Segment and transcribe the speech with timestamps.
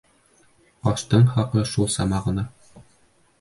[0.87, 2.47] Ҡаштың хаҡы шул сама ғына.